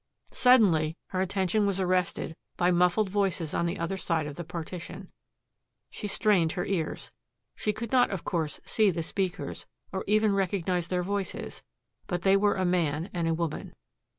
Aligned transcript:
Suddenly 0.31 0.97
her 1.09 1.21
attention 1.21 1.67
was 1.67 1.79
arrested 1.79 2.35
by 2.57 2.71
muffled 2.71 3.07
voices 3.11 3.53
on 3.53 3.67
the 3.67 3.77
other 3.77 3.97
side 3.97 4.25
of 4.25 4.35
the 4.35 4.43
partition. 4.43 5.11
She 5.91 6.07
strained 6.07 6.53
her 6.53 6.65
ears. 6.65 7.11
She 7.55 7.71
could 7.71 7.91
not, 7.91 8.09
of 8.09 8.23
course, 8.23 8.59
see 8.65 8.89
the 8.89 9.03
speakers, 9.03 9.67
or 9.91 10.03
even 10.07 10.33
recognize 10.33 10.87
their 10.87 11.03
voices, 11.03 11.61
but 12.07 12.23
they 12.23 12.35
were 12.35 12.55
a 12.55 12.65
man 12.65 13.11
and 13.13 13.27
a 13.27 13.35
woman. 13.35 13.75